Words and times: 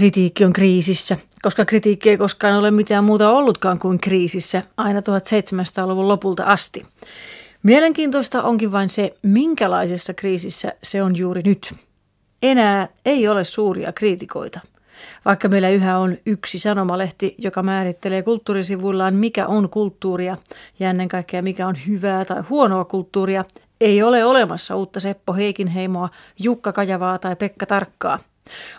kritiikki 0.00 0.44
on 0.44 0.52
kriisissä, 0.52 1.16
koska 1.42 1.64
kritiikki 1.64 2.10
ei 2.10 2.16
koskaan 2.16 2.54
ole 2.54 2.70
mitään 2.70 3.04
muuta 3.04 3.30
ollutkaan 3.30 3.78
kuin 3.78 3.98
kriisissä 3.98 4.62
aina 4.76 5.00
1700-luvun 5.00 6.08
lopulta 6.08 6.44
asti. 6.44 6.82
Mielenkiintoista 7.62 8.42
onkin 8.42 8.72
vain 8.72 8.88
se, 8.88 9.10
minkälaisessa 9.22 10.14
kriisissä 10.14 10.72
se 10.82 11.02
on 11.02 11.16
juuri 11.16 11.42
nyt. 11.44 11.74
Enää 12.42 12.88
ei 13.04 13.28
ole 13.28 13.44
suuria 13.44 13.92
kriitikoita. 13.92 14.60
Vaikka 15.24 15.48
meillä 15.48 15.68
yhä 15.68 15.98
on 15.98 16.16
yksi 16.26 16.58
sanomalehti, 16.58 17.34
joka 17.38 17.62
määrittelee 17.62 18.22
kulttuurisivuillaan, 18.22 19.14
mikä 19.14 19.46
on 19.46 19.68
kulttuuria 19.68 20.36
ja 20.78 20.90
ennen 20.90 21.08
kaikkea 21.08 21.42
mikä 21.42 21.66
on 21.66 21.76
hyvää 21.86 22.24
tai 22.24 22.42
huonoa 22.50 22.84
kulttuuria, 22.84 23.44
ei 23.80 24.02
ole 24.02 24.24
olemassa 24.24 24.76
uutta 24.76 25.00
Seppo 25.00 25.32
Heikinheimoa, 25.32 26.08
Jukka 26.38 26.72
Kajavaa 26.72 27.18
tai 27.18 27.36
Pekka 27.36 27.66
Tarkkaa. 27.66 28.18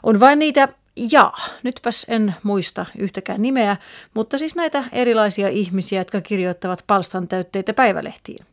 On 0.04 0.20
vain 0.20 0.40
niitä 0.40 0.68
ja, 1.12 1.34
nytpäs 1.64 2.06
en 2.10 2.36
muista 2.44 2.86
yhtäkään 2.98 3.42
nimeä, 3.42 3.78
mutta 4.14 4.38
siis 4.38 4.56
näitä 4.56 4.84
erilaisia 4.92 5.50
ihmisiä, 5.50 6.02
jotka 6.02 6.22
kirjoittavat 6.22 6.84
palstan 6.88 7.28
täytteitä 7.28 7.74
päivälehtiin. 7.74 8.46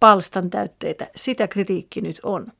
Palstan 0.00 0.50
täytteitä, 0.50 1.06
sitä 1.16 1.48
kritiikki 1.48 2.00
nyt 2.00 2.20
on. 2.22 2.52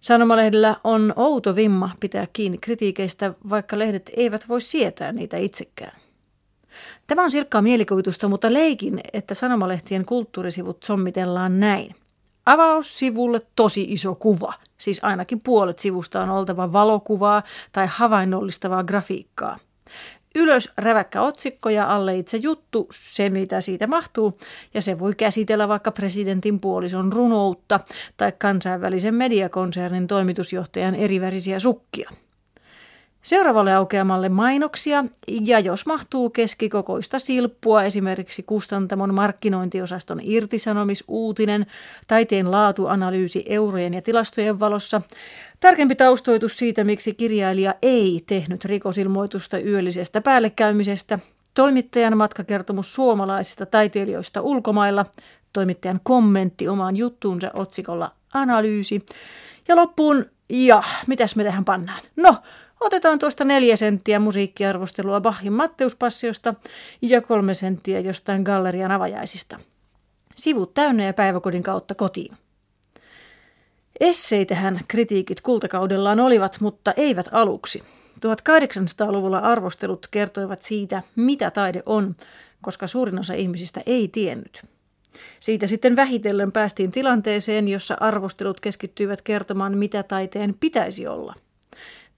Sanomalehdellä 0.00 0.76
on 0.84 1.12
outo 1.16 1.56
vimma 1.56 1.90
pitää 2.00 2.26
kiinni 2.32 2.58
kritiikeistä, 2.58 3.34
vaikka 3.50 3.78
lehdet 3.78 4.10
eivät 4.16 4.48
voi 4.48 4.60
sietää 4.60 5.12
niitä 5.12 5.36
itsekään. 5.36 6.00
Tämä 7.06 7.22
on 7.22 7.30
silkkaa 7.30 7.62
mielikuvitusta, 7.62 8.28
mutta 8.28 8.52
leikin, 8.52 9.00
että 9.12 9.34
sanomalehtien 9.34 10.04
kulttuurisivut 10.04 10.82
sommitellaan 10.82 11.60
näin. 11.60 11.94
Avaussivulle 12.48 13.40
tosi 13.56 13.86
iso 13.92 14.14
kuva, 14.14 14.52
siis 14.78 15.00
ainakin 15.02 15.40
puolet 15.40 15.78
sivusta 15.78 16.22
on 16.22 16.30
oltava 16.30 16.72
valokuvaa 16.72 17.42
tai 17.72 17.86
havainnollistavaa 17.90 18.84
grafiikkaa. 18.84 19.58
Ylös 20.34 20.72
räväkkä 20.78 21.22
otsikko 21.22 21.70
ja 21.70 21.94
alle 21.94 22.16
itse 22.16 22.36
juttu, 22.36 22.88
se 22.92 23.30
mitä 23.30 23.60
siitä 23.60 23.86
mahtuu, 23.86 24.38
ja 24.74 24.82
se 24.82 24.98
voi 24.98 25.14
käsitellä 25.14 25.68
vaikka 25.68 25.90
presidentin 25.90 26.60
puolison 26.60 27.12
runoutta 27.12 27.80
tai 28.16 28.32
kansainvälisen 28.38 29.14
mediakonsernin 29.14 30.06
toimitusjohtajan 30.06 30.94
erivärisiä 30.94 31.58
sukkia. 31.58 32.10
Seuraavalle 33.22 33.74
aukeamalle 33.74 34.28
mainoksia 34.28 35.04
ja 35.26 35.60
jos 35.60 35.86
mahtuu 35.86 36.30
keskikokoista 36.30 37.18
silppua, 37.18 37.82
esimerkiksi 37.82 38.42
kustantamon 38.42 39.14
markkinointiosaston 39.14 40.20
irtisanomisuutinen, 40.22 41.66
taiteen 42.06 42.50
laatuanalyysi 42.50 43.44
eurojen 43.46 43.94
ja 43.94 44.02
tilastojen 44.02 44.60
valossa, 44.60 45.02
tarkempi 45.60 45.94
taustoitus 45.94 46.58
siitä, 46.58 46.84
miksi 46.84 47.14
kirjailija 47.14 47.74
ei 47.82 48.22
tehnyt 48.26 48.64
rikosilmoitusta 48.64 49.58
yöllisestä 49.58 50.20
päällekäymisestä, 50.20 51.18
toimittajan 51.54 52.16
matkakertomus 52.16 52.94
suomalaisista 52.94 53.66
taiteilijoista 53.66 54.40
ulkomailla, 54.40 55.06
toimittajan 55.52 56.00
kommentti 56.02 56.68
omaan 56.68 56.96
juttuunsa 56.96 57.50
otsikolla 57.54 58.12
analyysi. 58.34 59.06
Ja 59.68 59.76
loppuun, 59.76 60.26
ja 60.48 60.82
mitäs 61.06 61.36
me 61.36 61.44
tähän 61.44 61.64
pannaan? 61.64 62.00
No, 62.16 62.36
Otetaan 62.80 63.18
tuosta 63.18 63.44
neljä 63.44 63.76
senttiä 63.76 64.18
musiikkiarvostelua 64.18 65.20
Bachin 65.20 65.52
Matteuspassiosta 65.52 66.54
ja 67.02 67.20
kolme 67.20 67.54
senttiä 67.54 68.00
jostain 68.00 68.42
gallerian 68.42 68.90
avajaisista. 68.90 69.58
Sivut 70.34 70.74
täynnä 70.74 71.04
ja 71.04 71.12
päiväkodin 71.12 71.62
kautta 71.62 71.94
kotiin. 71.94 72.36
Esseitähän 74.00 74.80
kritiikit 74.88 75.40
kultakaudellaan 75.40 76.20
olivat, 76.20 76.60
mutta 76.60 76.92
eivät 76.96 77.26
aluksi. 77.32 77.82
1800-luvulla 78.16 79.38
arvostelut 79.38 80.08
kertoivat 80.10 80.62
siitä, 80.62 81.02
mitä 81.16 81.50
taide 81.50 81.82
on, 81.86 82.16
koska 82.62 82.86
suurin 82.86 83.18
osa 83.18 83.34
ihmisistä 83.34 83.82
ei 83.86 84.08
tiennyt. 84.08 84.62
Siitä 85.40 85.66
sitten 85.66 85.96
vähitellen 85.96 86.52
päästiin 86.52 86.90
tilanteeseen, 86.90 87.68
jossa 87.68 87.96
arvostelut 88.00 88.60
keskittyivät 88.60 89.22
kertomaan, 89.22 89.78
mitä 89.78 90.02
taiteen 90.02 90.54
pitäisi 90.60 91.06
olla– 91.06 91.34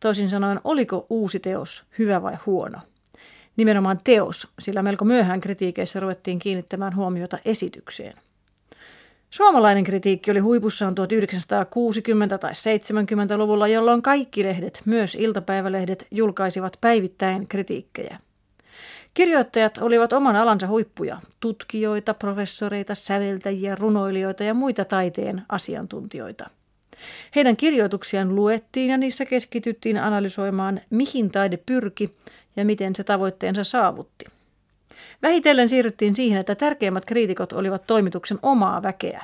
Toisin 0.00 0.30
sanoen, 0.30 0.60
oliko 0.64 1.06
uusi 1.10 1.40
teos 1.40 1.84
hyvä 1.98 2.22
vai 2.22 2.36
huono? 2.46 2.78
Nimenomaan 3.56 4.00
teos, 4.04 4.48
sillä 4.58 4.82
melko 4.82 5.04
myöhään 5.04 5.40
kritiikeissä 5.40 6.00
ruvettiin 6.00 6.38
kiinnittämään 6.38 6.96
huomiota 6.96 7.38
esitykseen. 7.44 8.14
Suomalainen 9.30 9.84
kritiikki 9.84 10.30
oli 10.30 10.38
huipussaan 10.38 10.94
1960- 12.34 12.38
tai 12.38 12.52
70-luvulla, 12.52 13.68
jolloin 13.68 14.02
kaikki 14.02 14.44
lehdet, 14.44 14.82
myös 14.84 15.14
iltapäivälehdet, 15.14 16.06
julkaisivat 16.10 16.76
päivittäin 16.80 17.48
kritiikkejä. 17.48 18.18
Kirjoittajat 19.14 19.78
olivat 19.78 20.12
oman 20.12 20.36
alansa 20.36 20.66
huippuja, 20.66 21.18
tutkijoita, 21.40 22.14
professoreita, 22.14 22.94
säveltäjiä, 22.94 23.74
runoilijoita 23.74 24.44
ja 24.44 24.54
muita 24.54 24.84
taiteen 24.84 25.42
asiantuntijoita– 25.48 26.50
heidän 27.36 27.56
kirjoituksiaan 27.56 28.34
luettiin 28.34 28.90
ja 28.90 28.98
niissä 28.98 29.24
keskityttiin 29.24 29.98
analysoimaan, 29.98 30.80
mihin 30.90 31.30
taide 31.30 31.56
pyrki 31.66 32.16
ja 32.56 32.64
miten 32.64 32.96
se 32.96 33.04
tavoitteensa 33.04 33.64
saavutti. 33.64 34.24
Vähitellen 35.22 35.68
siirryttiin 35.68 36.14
siihen, 36.14 36.40
että 36.40 36.54
tärkeimmät 36.54 37.04
kriitikot 37.04 37.52
olivat 37.52 37.86
toimituksen 37.86 38.38
omaa 38.42 38.82
väkeä. 38.82 39.22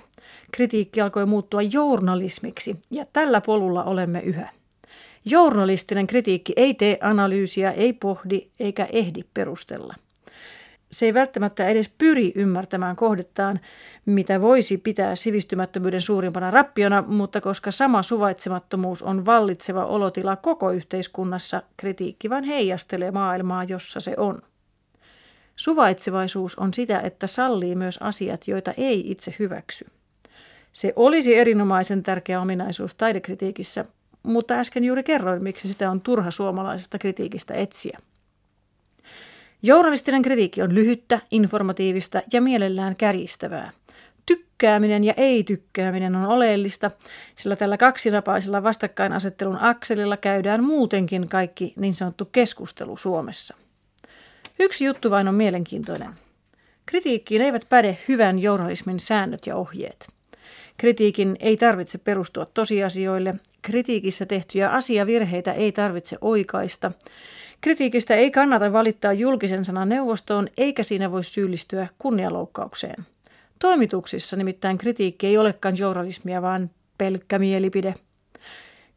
Kritiikki 0.53 1.01
alkoi 1.01 1.27
muuttua 1.27 1.63
journalismiksi 1.63 2.75
ja 2.91 3.07
tällä 3.13 3.41
polulla 3.41 3.85
olemme 3.85 4.21
yhä. 4.21 4.49
Journalistinen 5.25 6.07
kritiikki 6.07 6.53
ei 6.57 6.75
tee 6.75 6.99
analyysiä, 7.01 7.71
ei 7.71 7.93
pohdi 7.93 8.47
eikä 8.61 8.89
ehdi 8.93 9.21
perustella 9.35 9.95
se 10.91 11.07
ei 11.07 11.15
välttämättä 11.15 11.69
edes 11.69 11.91
pyri 11.99 12.33
ymmärtämään 12.35 12.97
kohdettaan, 12.97 13.61
mitä 14.07 14.41
voisi 14.41 14.79
pitää 14.79 15.15
sivistymättömyyden 15.15 16.01
suurimpana 16.01 16.51
rappiona, 16.51 17.03
mutta 17.07 17.41
koska 17.41 17.71
sama 17.71 18.03
suvaitsemattomuus 18.03 19.03
on 19.03 19.27
vallitseva 19.27 19.85
olotila 19.85 20.37
koko 20.37 20.71
yhteiskunnassa, 20.71 21.63
kritiikki 21.77 22.31
vain 22.31 22.45
heijastelee 22.45 23.11
maailmaa, 23.11 23.65
jossa 23.65 24.01
se 24.01 24.15
on. 24.17 24.43
Suvaitsevaisuus 25.57 26.59
on 26.59 26.75
sitä, 26.75 27.01
että 27.01 27.27
sallii 27.27 27.75
myös 27.75 27.99
asiat, 28.03 28.49
joita 28.49 28.73
ei 28.77 29.11
itse 29.11 29.35
hyväksy. 29.39 29.87
Se 30.73 30.93
olisi 30.97 31.35
erinomaisen 31.37 32.03
tärkeä 32.03 32.41
ominaisuus 32.41 32.95
taidekritiikissä, 32.95 33.85
mutta 34.23 34.55
äsken 34.55 34.85
juuri 34.85 35.03
kerroin, 35.03 35.43
miksi 35.43 35.69
sitä 35.69 35.91
on 35.91 36.01
turha 36.01 36.31
suomalaisesta 36.31 36.99
kritiikistä 36.99 37.55
etsiä. 37.55 37.99
Journalistinen 39.63 40.23
kritiikki 40.23 40.63
on 40.63 40.75
lyhyttä, 40.75 41.21
informatiivista 41.31 42.23
ja 42.33 42.41
mielellään 42.41 42.97
kärjistävää. 42.97 43.71
Tykkääminen 44.27 45.05
ja 45.05 45.15
ei-tykkääminen 45.17 46.17
on 46.17 46.25
oleellista, 46.25 46.91
sillä 47.37 47.57
tällä 47.57 47.77
kaksinapaisella 47.77 48.63
vastakkainasettelun 48.63 49.59
akselilla 49.61 50.17
käydään 50.17 50.65
muutenkin 50.65 51.29
kaikki 51.29 51.73
niin 51.77 51.95
sanottu 51.95 52.25
keskustelu 52.25 52.97
Suomessa. 52.97 53.57
Yksi 54.59 54.85
juttu 54.85 55.11
vain 55.11 55.29
on 55.29 55.35
mielenkiintoinen. 55.35 56.11
Kritiikkiin 56.87 57.43
eivät 57.43 57.67
päde 57.69 57.99
hyvän 58.09 58.39
journalismin 58.39 59.01
säännöt 59.01 59.47
ja 59.47 59.57
ohjeet. 59.57 60.09
Kritiikin 60.77 61.37
ei 61.41 61.57
tarvitse 61.57 61.99
perustua 61.99 62.47
tosiasioille, 62.55 63.35
kritiikissä 63.67 64.27
tehtyjä 64.27 64.71
asiavirheitä 64.71 65.53
ei 65.53 65.73
tarvitse 65.73 66.19
oikaista, 66.21 66.93
Kritiikistä 67.61 68.15
ei 68.15 68.31
kannata 68.31 68.73
valittaa 68.73 69.13
julkisen 69.13 69.65
sanan 69.65 69.89
neuvostoon, 69.89 70.49
eikä 70.57 70.83
siinä 70.83 71.13
voi 71.13 71.25
syyllistyä 71.25 71.89
kunnialoukkaukseen. 71.99 73.07
Toimituksissa 73.59 74.37
nimittäin 74.37 74.79
kritiikki 74.79 75.27
ei 75.27 75.39
olekaan 75.39 75.79
journalismia, 75.79 76.43
vaan 76.43 76.71
pelkkä 76.99 77.39
mielipide. 77.39 77.95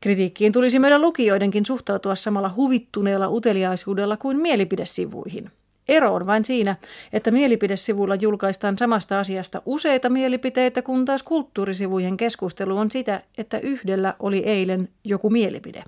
Kritiikkiin 0.02 0.52
tulisi 0.52 0.80
meidän 0.80 1.02
lukijoidenkin 1.02 1.66
suhtautua 1.66 2.16
samalla 2.16 2.54
huvittuneella 2.56 3.30
uteliaisuudella 3.30 4.18
kuin 4.18 4.38
mielipidesivuihin. 4.38 5.52
Ero 5.90 6.14
on 6.14 6.26
vain 6.26 6.46
siinä, 6.46 6.76
että 7.14 7.32
mielipidesivuilla 7.32 8.16
julkaistaan 8.16 8.78
samasta 8.78 9.20
asiasta 9.20 9.62
useita 9.66 10.10
mielipiteitä, 10.10 10.82
kun 10.82 11.06
taas 11.06 11.24
kulttuurisivujen 11.24 12.18
keskustelu 12.18 12.78
on 12.78 12.92
sitä, 12.92 13.22
että 13.38 13.60
yhdellä 13.60 14.14
oli 14.20 14.38
eilen 14.38 14.90
joku 15.04 15.30
mielipide. 15.30 15.84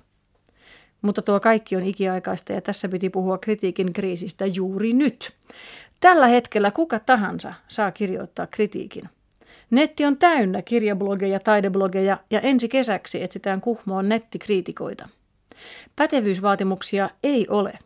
Mutta 1.02 1.22
tuo 1.22 1.40
kaikki 1.40 1.76
on 1.76 1.82
ikiaikaista 1.82 2.52
ja 2.52 2.60
tässä 2.60 2.88
piti 2.88 3.10
puhua 3.10 3.38
kritiikin 3.38 3.92
kriisistä 3.92 4.46
juuri 4.46 4.92
nyt. 4.92 5.32
Tällä 6.00 6.26
hetkellä 6.26 6.70
kuka 6.70 6.98
tahansa 6.98 7.54
saa 7.68 7.92
kirjoittaa 7.92 8.46
kritiikin. 8.46 9.04
Netti 9.70 10.04
on 10.04 10.16
täynnä 10.16 10.62
kirjablogeja, 10.62 11.40
taideblogeja 11.40 12.18
ja 12.30 12.40
ensi 12.40 12.68
kesäksi 12.68 13.22
etsitään 13.22 13.60
kuhmoon 13.60 14.08
nettikriitikoita. 14.08 15.08
Pätevyysvaatimuksia 15.96 17.10
ei 17.22 17.46
ole. 17.48 17.78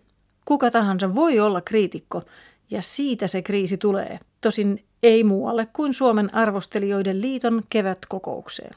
Kuka 0.47 0.71
tahansa 0.71 1.15
voi 1.15 1.41
olla 1.41 1.61
kriitikko 1.61 2.23
ja 2.71 2.83
siitä 2.83 3.27
se 3.27 3.43
kriisi 3.43 3.77
tulee. 3.77 4.19
Tosin 4.41 4.85
ei 5.03 5.25
muualle 5.25 5.69
kuin 5.73 5.95
Suomen 5.95 6.35
arvostelijoiden 6.35 7.21
liiton 7.21 7.63
kevätkokoukseen. 7.71 8.75